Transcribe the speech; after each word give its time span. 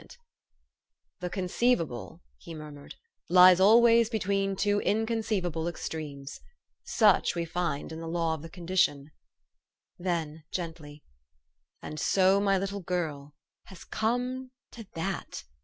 210 0.01 0.01
THE 0.01 0.07
STORY 0.07 0.17
OF 0.17 0.99
AVIS. 1.11 1.19
"The 1.19 1.29
conceivable," 2.09 2.21
he 2.39 2.53
murmured, 2.55 2.95
"lies 3.29 3.59
always 3.59 4.09
between 4.09 4.55
two 4.55 4.79
inconceivable 4.79 5.67
extremes. 5.67 6.41
Such 6.83 7.35
we 7.35 7.45
find 7.45 7.91
in 7.91 7.99
the 7.99 8.07
law 8.07 8.33
of 8.33 8.41
the 8.41 8.49
conditioned." 8.49 9.11
Then 9.99 10.43
gently," 10.51 11.03
And 11.83 11.99
so 11.99 12.39
my 12.41 12.57
little 12.57 12.81
girl 12.81 13.35
has 13.67 13.83
come 13.83 14.49
to 14.71 14.87
that! 14.95 15.43